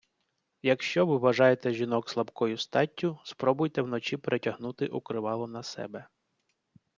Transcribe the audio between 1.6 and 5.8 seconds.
жінок слабкою статтю, спробуйте вночі перетягнути укривало на